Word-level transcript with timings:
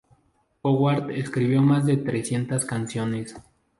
Coward 0.63 1.11
escribió 1.11 1.61
más 1.61 1.85
de 1.85 1.97
trescientas 1.97 2.65
canciones. 2.65 3.35